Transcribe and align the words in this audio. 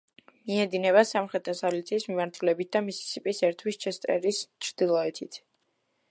მიედინება 0.51 1.01
სამხრეთ-დასავლეთის 1.09 2.07
მიმართულებით 2.11 2.71
და 2.75 2.81
მისისიპის 2.87 3.41
ერთვის 3.49 3.77
ჩესტერის 3.83 4.39
ჩრდილოეთით. 4.69 5.39